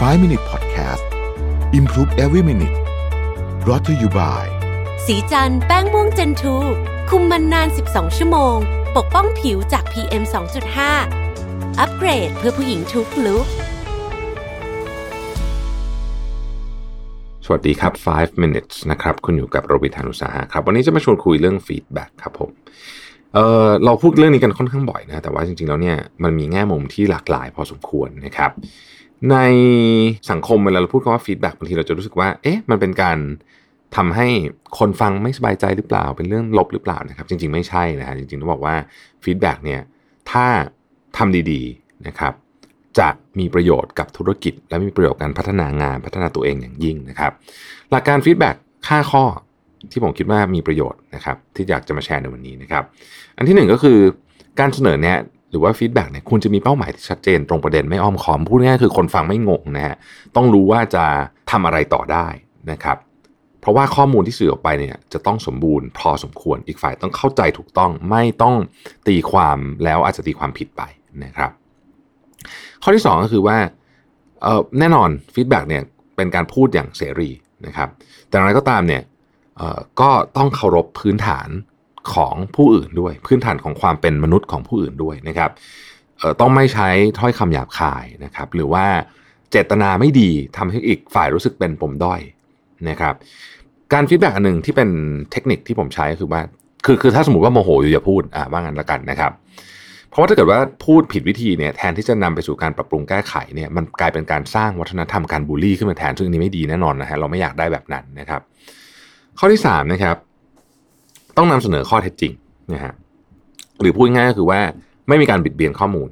[0.00, 1.04] 5 Minute Podcast
[1.72, 2.76] Improve Every Minute
[3.64, 4.44] brought to you by
[5.06, 6.56] ศรีจันทร์แป้งม่วง gen two
[7.10, 8.56] คุมมันนาน 12 ชั่วโมง
[8.96, 10.22] ปกป้องผิวจาก PM
[11.00, 13.46] 2.5 อัปเกรดเพื่อผู้หญิงทุก look
[17.44, 22.50] สวัสดีครับ 5 minutes นะครับ คุณอยู่กับรวิศ หาญอุตสาหะครับ วันนี้จะมาชวนคุยเรื่อง feedback ครับผม
[23.34, 28.52] เออเราพูดเรื่องนี้กันค่อนข้างบ่อยนะ แต่ว่าจริงๆแล้วเนี่ยมันมีแง่มุมที่หลากหลายพอสมควรนะครับ
[29.30, 29.36] ใน
[30.30, 33.18] สังคมเวลาเราพูดคำว่า feedback บางทีเราจะรู้สึกว่า เอ๊ะ มันเป็นการ
[33.96, 34.28] ทำให้
[34.78, 38.74] คนฟังไม่สบายใจหรือเปล่า เป็นเรื่องลบหรือเปล่านะครับ จริง ๆ ไม่ใช่นะฮะ จริงๆต้องบอกว่า
[39.24, 39.80] feedback เนี่ย
[40.30, 40.46] ถ้า
[41.16, 42.32] ทำดีๆนะครับ
[42.98, 43.08] จะ
[43.38, 47.32] มีประโยชน์กับธุรกิจ และมีประโยชน์การพัฒนางานพัฒนาตัวเองอย่างยิ่งนะครับ
[47.90, 49.24] หลักการ feedback 5ข้อ
[49.90, 52.84] ที่ผมคิดว่ามีประโยชน์นะครับ ที่อยากจะมาแชร์ในวันนี้นะครับ
[53.36, 53.98] อันที่หนึ่งก็คือ
[54.60, 55.20] การเสนอแนะ
[55.56, 59.96] หรือว่า feedback เนี่ยคุณจะมีเป้าหมายที่ชัดเจนตรงประเด็นไม่อ้อมค้อมพูดง่ายคือคนฟังไม่งงนะฮะ
[60.36, 61.04] ต้องรู้ว่าจะ
[61.50, 62.26] ทำอะไรต่อได้
[62.70, 62.98] นะครับ
[63.60, 68.54] เพราะว่าข้อมูลที่สื่อออกไปเนี่ยจะต้องสมบูรณ์พอสมควรอีกฝ่ายต้องเข้าใจถูกต้องไม่ต้อง
[69.08, 70.82] ตีความแล้วอาจจะตีความผิดไป
[71.24, 71.50] นะครับ
[72.82, 73.56] ข้อที่ 2 ก็คือว่า
[74.78, 75.82] แน่นอน feedback เนี่ย
[76.16, 77.30] เป็นการพูดอย่างเสรี
[77.66, 77.88] นะครับ
[78.28, 79.02] แต่อย่างไรก็ตามเนี่ย
[80.00, 81.48] ก็ต้องเคารพพื้นฐาน
[82.14, 85.50] ของผู้อื่นด้วย พื้นฐานของความเป็นมนุษย์ของผู้อื่นด้วยนะครับ
[86.40, 88.86] ต้องไม่ใช้ถ้อยคำหยาบคายนะครับ หรือว่า
[89.50, 92.20] เจตนาไม่ดีทำให้อีกฝ่ายรู้สึกเป็นปมด้อย
[92.88, 93.14] นะครับ
[93.92, 94.90] การ feedback อันหนึ่งที่เป็น
[95.32, 96.40] เทคนิคที่ผมใช้ก็คือว่า
[96.84, 99.32] คือคือถ้าสมมติว่าโมโหอยู่อย่าพูดอ่าว่างั้นละกันนะครับ
[100.10, 108.40] เพราะว่าถ้าเกิดว่าพูดผิดวิธีเนี่ยแทนที่จะนำไปสู่การปรับปรุงแก้ไขเนี่ยมันกลายเป็นการสร้างวัฒนธรรมการบูลลี่ขึ้นมาแทนซึ่งอันนี้ไม่ดีแน่นอนนะฮะเราไม่อยากได้แบบนั้นนะครับ
[109.38, 110.16] ข้อที่สามนะครับ
[111.36, 112.32] ต้องนำเสนอข้อเท็จจริง
[112.72, 112.92] นะฮะ
[113.80, 114.60] หรือพูดง่ายก็คือว่า
[115.08, 116.08] ไม่มีการบิดเบียนข้อมูล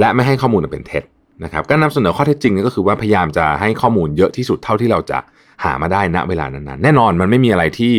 [0.00, 1.04] และไม่ให้ข้อมูลเป็นเท็จ
[1.44, 5.18] นะครับการนำเสนอข้อเท็จจริงก็คือว่าพยายามจะให้ข้อมูลเยอะที่สุดเท่าที่เราจะ
[5.64, 7.92] หามาได้ณเวลานั้นๆ แน่นอนมันไม่มีอะไรที่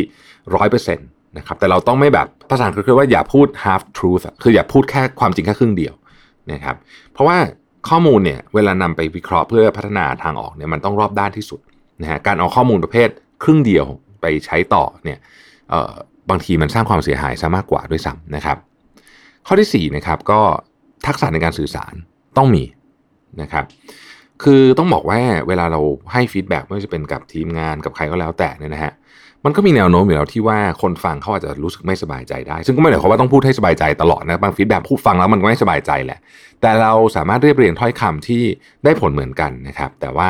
[0.56, 5.94] ร้อยเปอร์เซ็นต์นะครับแต่เราต้องไม่แบบภาษาอังกฤษคือว่าอย่าพูด half truth อะคืออย่าพูดแค่ความจริงแค่ครึ่งเดียว
[6.52, 6.76] นะครับ
[7.12, 7.38] เพราะว่า
[7.90, 11.60] ข้อมูลเนี่ยเวลานำไปวิเคราะห์เพื่อพัฒนาทางออกเนี่ยมันต้องรอบด้านที่สุด
[12.02, 13.10] นะฮะการเอาข้อมูลประเภท
[13.44, 13.86] ครึ่งเดียว
[14.22, 15.20] ไปใช้ต่อเนี่ย
[15.70, 15.94] เอ่อ
[16.30, 18.58] บางทีมันสร้างความเสียหายซะมากกว่าด้วยซ้ำนะครับ
[19.48, 20.40] ข้อที่4นะครับก็
[21.08, 21.94] ทักษะในการสื่อสาร
[22.38, 22.64] ต้องมี
[23.42, 23.66] นะครับ
[24.44, 25.80] คือต้องบอกว่าเวลาเรา
[26.14, 28.94] ให้ feedback ไม่ว่าจะเป็นกับทีมงานกับใครก็แล้วแต่เนี่ยนะฮะ
[29.46, 36.20] มันก็มีแนวโน้มอยู่แล้วที่ว่าคนฟังเขาอาจจะรู้สึกไม่สบายใจได้ ซึ่งก็ไม่ได้ความว่าต้องพูดให้สบายใจตลอดนะบาง feedback พูดฟังแล้วมันก็ไม่สบายใจแหละ
[36.62, 38.44] แต่เราสามารถเรียบเรียงถ้อยคำที่
[38.84, 40.30] ได้ผลเหมือนกันนะครับ แต่ว่า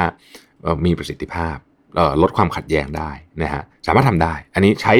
[0.85, 1.55] มีประสิทธิภาพ
[2.21, 3.11] ลดความขัดแย้งได้
[3.43, 4.93] นะฮะสามารถทำได้ อันนี้ใช้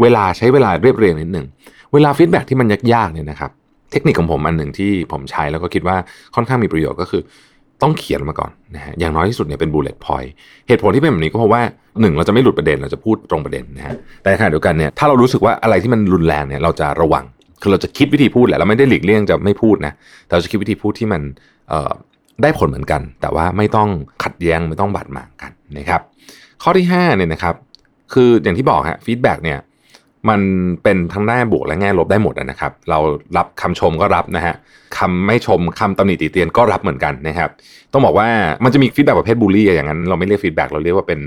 [0.00, 1.46] เวลาใช้เวลาเรียบเรียงนิดหนึ่ง
[1.92, 3.50] เวลา feedback ที่มันยากๆเนี่ยนะครับ
[3.92, 5.96] เทคนิคของผมอันหนึ่งที่ผมใช้แล้วก็คิดว่า
[6.34, 7.22] ค่อนข้างมีประโยชน์ก็คือ
[7.82, 10.32] ต้องเขียนมาก่อนนะฮะอย่างน้อยที่สุดเนี่ยเป็น bullet point
[10.68, 11.62] เหตุผลที่เป็นแบบนี้ก็เพราะว่า
[12.00, 17.24] หนึ่งเราจะไม่หลุดประเด็นเราจะพูดตรงประเด็นนะฮะแต่ขณะเดียวกันเนี่ยถ้าเรารู้สึกว่าอะไรที่มันรุนแรงเนี่ยเราจะระวัง
[17.62, 19.92] คือเราจะคิดวิธีพูดแหละเราไม่ได้หลีกเลี่ยงจะไม่พูดนะ
[20.26, 21.22] แต่เราจะคิดวิธีพูดที่มัน
[21.68, 21.92] เอ่อ
[22.42, 23.88] ได้ผลเหมือนกัน แต่ว่าไม่ต้อง
[24.24, 26.00] ขัดแย้งไม่ต้องบาดหมางกันนะครับ
[26.62, 27.54] ข้อที่5เนี่ยนะครับ
[28.12, 29.58] คืออย่างที่บอกฮะ feedback เนี่ย
[30.28, 30.40] มัน
[30.82, 32.98] เป็นทั้งแง่บวกและแง่ลบได้หมดนะครับ เรา
[33.36, 34.54] รับคำชมก็รับนะฮะ
[34.98, 37.50] คำไม่ชมคำตำหนิติเตียนก็รับเหมือนกันนะครับ
[37.92, 38.28] ต้องบอกว่า
[38.64, 41.20] มันจะมี feedback ประเภทบูลลี่อย่างนั้น เราไม่เรียก feedback เราเรียกว่าเป็น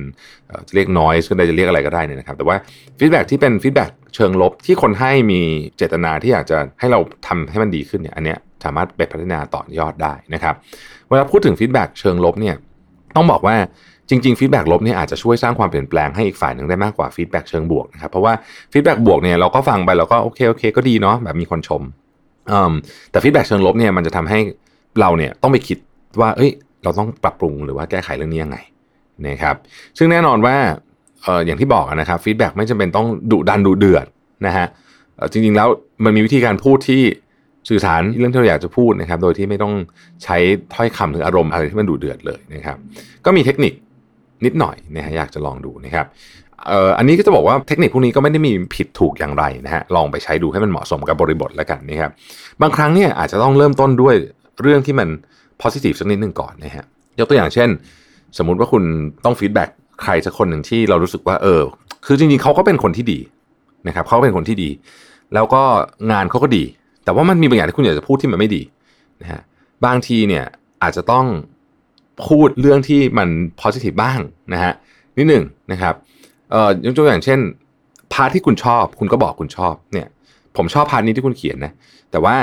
[0.68, 2.56] จะเรียก noise ก็ได้จะเรียกอะไรก็ได้เนี่ยนะครับ แต่ว่า
[3.00, 5.41] feedback ที่เป็น feedbackเชิงลบที่คนให้มี
[5.78, 10.56] เจตนาที่อยากจะให้เราทำให้มันดีขึ้นเนี่ยอันเนี้ย สามารถไปพัฒนาต่อยอดได้นะครับ
[11.09, 12.56] เวลาพูดถึง feedback เชิงลบเนี่ย
[13.16, 13.56] ต้องบอกว่า
[14.09, 18.34] จริงๆ feedback ลบเนี่ยอาจจะช่วยสร้างความเปลี่ยนแปลงให้อีกฝ่ายหนึ่งได้มากกว่า feedback เชิงบวกนะครับเพราะว่า
[18.74, 21.81] feedback บวกเนี่ยเราก็ฟังไปเราก็โอเคโอเคก็ดีเนาะแบบมีคนชม
[23.12, 24.40] แต่ feedback เชิงลบเนี่ยมันจะทำให้
[25.00, 25.78] เราเนี่ยต้องไปคิด
[26.22, 26.51] ว่าเอ้ย
[26.84, 28.57] เราต้องปรับปรุงหรือว่าแก้ไขเรื่องนี้ยังไง
[29.28, 29.56] นะครับ
[29.97, 30.56] ซึ่งแน่นอนว่า
[31.25, 34.06] อออย่างที่บอกนะครับฟีดแบ็กไม่จำเป็นต้องดุดันดุเดือด
[34.45, 34.68] นะฮะ
[35.31, 35.68] จริงๆแล้ว
[36.03, 37.01] มันมีวิธีการพูดที่
[37.69, 39.74] สื่อสารเรื่องที่เราอยากจะพูดนะครับ โดยที่ไม่ต้อง
[40.24, 40.38] ใช้
[40.74, 42.77] ถ้อยคำหรืออารมณ์อะไรที่มันดุเดือดเลยนะครับ
[43.25, 43.74] ก็มีเทคนิค
[44.45, 46.06] นิดหน่อยนะฮะอยากจะลองดูนะครับ
[46.68, 52.12] เอ่ออันนี้ก็จะบอกว่าเทคนิคพวกนี้ก็ไม่ได้มีผิดถูกอย่างไรนะฮะลองไปใช้ดูให้มันเหมาะสมกับบริบทแล้วกันนะครับ
[52.62, 54.16] บางครั้งเนี่ยอาจจะต้องเริ่มต้นด้วย
[54.62, 55.07] เรื่องที่มัน
[55.62, 56.86] positive สักนิดหนึ่งก่อนนะฮะ
[57.19, 57.69] ยกตัวอย่างเช่น
[58.38, 58.83] สมมุติว่าคุณ
[59.25, 59.69] ต้อง feedback
[60.04, 61.62] ใครสักคนหนึ่งที่เรารู้สึกว่าเออ
[62.06, 63.19] คือจริงๆเขาก็เป็นคนที่ดี
[63.88, 64.69] นะครับเขาเป็นคนที่ดี
[65.33, 65.63] แล้วก็
[66.12, 66.63] งานเขาก็ดี
[67.04, 68.62] แต่ว่ามันมีบางอย่างที่คุณอยากจะพูดที่มันไม่ดี
[69.22, 69.42] นะฮะ
[69.86, 70.46] บางทีเนี่ย
[70.84, 71.26] อาจจะต้อง
[72.28, 73.30] พูดเรื่องที่มัน
[73.62, 74.20] positive บ้าง
[74.54, 74.74] นะฮะ
[75.18, 75.94] นิดหนึ่งนะครับ
[76.52, 77.40] เอ่อยกตัวอย่างเช่น
[78.13, 80.08] part ที่คุณชอบ คุณก็บอกคุณชอบเนี่ย
[80.58, 81.72] ผมชอบ part นี้ที่คุณเขียนนะ
[82.12, 82.36] แต่ว่า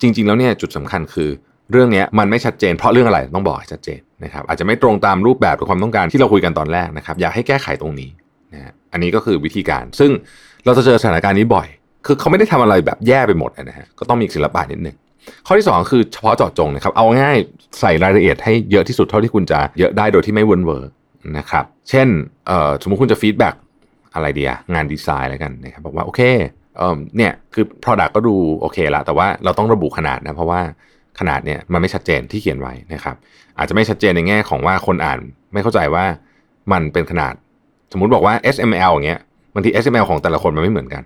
[0.00, 1.28] จริง ๆ แล้วเนี่ยจุดสำคัญคือ
[1.72, 8.10] เรื่องนี้มันไม่ชัดเจนเพราะเรื่องอะไรต้องบอกให้ชัดเจนนะครับอาจจะไม่ตรงตามรูปแบบหรือความต้องการที่เราคุยกันตอนแรกนะครับ อยากให้แก้ไขตรงนี้
[8.52, 10.10] นะอันนี้ก็คือวิธีการ ซึ่ง
[10.64, 11.68] เราจะเจอสถานการณ์นี้บ่อย
[12.06, 14.96] คือเขาไม่ได้ทำอะไรแบบแย่ไปหมดนะฮะก็ต้องมีศิลปะนิดนึง
[15.46, 17.36] ข้อที่ 2 คือเฉพาะเจาะจงนะครับเอาง่าย
[17.80, 20.90] ใส่รายละเอียดให้เยอะที่สุดเท่าที่คุณจะเยอะได้โดยที่ไม่เวิ่นเว้อ
[21.38, 22.08] นะครับเช่น
[22.82, 23.54] สมมุติคุณจะฟีดแบ็ก
[24.14, 26.20] อะไรเดียงานดีไซน์อะไรกันนะครับบอกว่าโอเค
[26.78, 26.82] เอ
[27.16, 30.60] เนี่ยคือ Product ก็ดูโอเคละแต่ว่าเราต้องระบุขนาดนะเพราะว่า
[31.18, 33.16] ขนาดเนี่ยมันไม่ชัดเจนที่เขียนไว้นะครับ
[33.58, 35.18] อาจจะไม่ชัดเจนในแง่ของว่าคนอ่าน
[35.52, 36.04] ไม่เข้าใจว่า
[36.72, 37.34] มันเป็นขนาด
[37.92, 39.20] สมมุติบอกว่า SML อย่างเงี้ย
[39.54, 41.02] บางที SML ของแต่ละคนมันไม่เหมือนกัน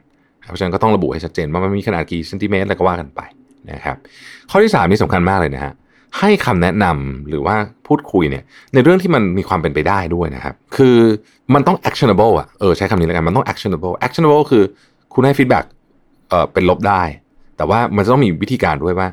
[0.48, 3.20] เพราะฉะนั้นก็ต้องระบุให้ชัดเจนว่ามันมีขนาดกี่เซนติเมตรอะไรก็ว่ากันไป
[3.72, 3.96] นะครับ
[4.50, 5.72] ข้อที่ 3 นี่สำคัญมากเลยนะฮะ
[6.18, 7.56] ให้คำแนะนำหรือว่า
[7.86, 8.44] พูดคุยเนี่ย
[8.74, 10.96] ในเรื่องที่มันมีความเป็นไปได้ด้วยนะครับ คือ
[11.54, 14.64] มันต้อง actionable อะเออใช้คำนี้แล้วกันมันต้อง actionable actionable คือ
[15.14, 15.64] คุณให้ feedback
[16.28, 17.02] เออเป็นลบได้
[17.56, 19.08] แต่ว่ามันจะต้องมีวิธีการด้วยว่า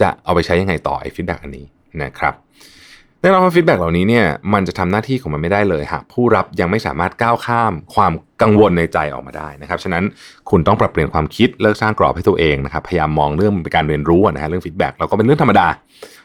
[0.00, 1.66] จะเอาไปใช้ยังไงต่อไอ้ feedback อันนี้
[2.02, 2.34] นะครับ
[3.22, 8.12] แน่นอนว่า feedback เหล่านี้เนี่ยมันจะทำหน้าที่ของมันไม่ได้เลยหากผู้รับยังไม่สามารถก้าวข้ามความ
[8.42, 10.04] กังวลในใจออกมาได้นะครับฉะนั้น
[10.50, 15.66] คุณต้องปรับเปลี่ยนความคิดเลิกสร้างกรอบให้ตัวเองนะครับพยายามมองเรื่องเป็นการเรียนรู้นะฮะเรื่อง feedback เราก็เป็นเรื่องธรรมดา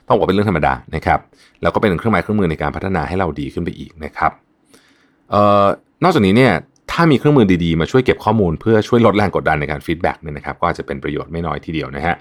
[0.07, 1.19] ต้องบอกเป็นเรื่องธรรมดานะครับ
[1.61, 4.31] แล้วก็เป็นเครื่องไม้เครื่องมือในการพัฒนาให้เราดีขึ้นไปอีกนะครับ
[5.31, 5.65] เอ่อ
[6.03, 6.53] นอกจากนี้เนี่ย
[6.91, 12.15] ถ้ามีเครื่องมือดีๆ มาช่วยเก็บข้อมูลเพื่อช่วยลดแรงกดดันในการ feedback เนี่ยนะครับก็จะเป็นประโยชน์ไม่น้อยทีเดียวนะฮะ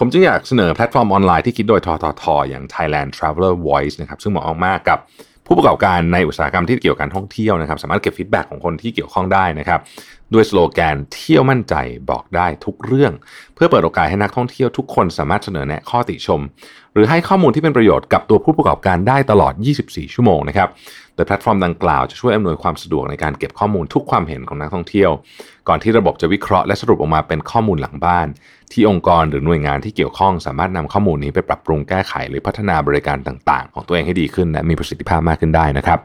[0.00, 4.98] ผมจึงอยากเสนอแพลตฟอร์มออนไลน์ที่คิดโดยทททอย่าง Thailand Traveler Voice นะครับซึ่งเหมาะมากกับ
[5.46, 9.80] ผู้ประกอบการในอุตสาหกรรมที่เกี่ยวกับการท่องเที่ยวนะครับ สามารถเก็บ feedback ของคนที่เกี่ยวข้องได้นะครับ
[10.34, 11.74] ด้วยสโลแกนเที่ยวมั่นใจ
[12.10, 13.12] บอกได้ทุกเรื่อง
[13.54, 16.40] เพื่อเปิดโอกาสให้นักท่องเที่ยวทุกคนสามารถเสนอแนะข้อติชม
[16.92, 19.52] หรือให้ข้อมูลที่เป็นประโยชน์กับตัวผู้ประกอบการได้ตลอด
[19.84, 20.68] 24 ชั่วโมงนะครับ
[21.14, 25.10] โดยแพลตฟอร์มดังกล่าวจะช่วยอำนวยความสะดวกในการเก็บข้อมูลทุกความเห็นของนักท่องเที่ยว
[25.68, 28.26] ก่อนที่ระบบจะวิเคราะห์และสรุปออกมาเป็นข้อมูลหลังบ้าน
[28.72, 35.98] ที่องค์กรหรือหน่วยงานที่เกี่ยวข้อง สามารถนำข้อมูลนี้ไปปรับปรุงแก้ไข หรือพัฒนาบริการต่าง ๆ ของตัวเองให้ดีขึ้นและมีประสิทธิภาพมากขึ้นได้นะครับ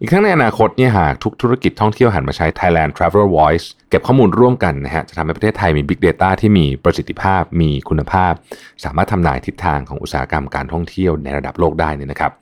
[0.00, 8.32] อีกทั้งในอนาคตเนี่ยหากทุกธุรกิจท่องเที่ยวหันมาใช้ Thailand Travel Voice เก็บข้อมูลร่วมกันนะฮะจะทำให้ประเทศไทยมี Big Data ที่มีประสิทธิภาพมีคุณภาพ
[8.84, 12.32] สามารถทำนายทิศทางของอุตสาหกรรมการท่องเที่ยวในระดับโลกได้นี่นะครับ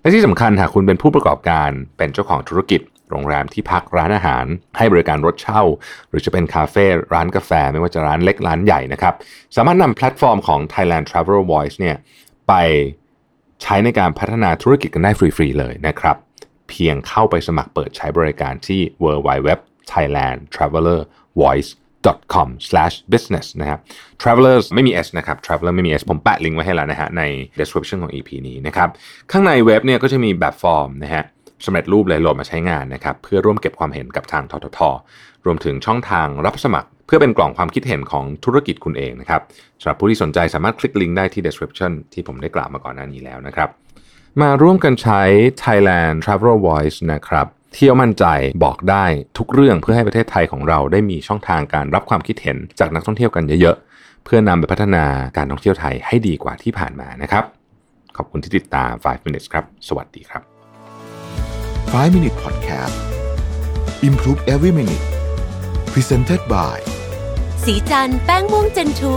[0.00, 2.80] และที่สำคัญหากคุณเป็นผู้ประกอบการเป็นเจ้าของธุรกิจ
[3.10, 4.44] โรงแรมที่พักร้านอาหาร
[4.76, 5.62] ให้บริการรถเช่า
[6.08, 6.84] หรือจะเป็นคาเฟ่
[7.14, 9.14] ร้านกาแฟ ไม่ว่าจะร้านเล็กร้านใหญ่นะครับ
[9.56, 11.96] สามารถนำแพลตฟอร์มของ Thailand Travel Voice เนี่ย
[12.48, 12.54] ไป
[13.62, 16.16] ใช้ในการพัฒนาธุรกิจกันได้ฟรี ๆ เลยนะครับ
[16.68, 19.50] เพียงเข้าไปสมัครเปิดใช้บริการที่ w w w
[19.92, 21.00] thailand traveler
[21.42, 21.70] voice
[22.34, 23.80] com/business นะครับ
[24.22, 27.22] travelers ไม่มี s นะครับ traveler ไม่มี s ผมแปะลิงก์ไว้ให้แล้วนะฮะใน
[27.60, 28.88] description ของ EP นี้นะครับ
[29.32, 31.24] ข้างในเว็บเนี่ยก็จะมีแบบฟอร์มนะฮะ
[31.66, 34.80] สำเร็จรูปเลยโหลดมาใช้งานนะครับ เพื่อร่วมเก็บความเห็นกับทางททท
[35.44, 39.40] รวมถึงช่องทางรับสมัคร เพื่อเป็นกล่องความคิดเห็นของธุรกิจคุณเองนะครับ
[39.80, 43.68] สำหรับผู้ที่สนใจสามารถคลิกลิงก์ได้ที่ description ที่ผมได้กล่าวมาก่อนหน้านี้แล้วนะครับ
[44.42, 45.22] มาร่วมกันใช้
[45.64, 48.24] Thailand Travel Voice นะครับ เที่ยวมั่นใจ
[48.64, 49.04] บอกได้
[49.38, 55.04] ทุกเรื่องเพื่อให้ประเทศไทยของเราได้มีช่องทางการรับความคิดเห็นจากนักท่องเที่ยวกันเยอะๆ เพื่อนำไปพัฒนา
[55.36, 57.44] การท่องเที่ยวไทยให้ดีกว่าที่ผ่านมานะครับ
[58.16, 60.42] ขอบคุณที่ติดตาม 5 minutes ครับ สวัสดีครับ
[61.92, 62.96] 5 minute podcast
[64.08, 65.04] improve every minute
[65.92, 66.78] presented by
[67.64, 69.14] สีจันแป้งม่วงเจนทู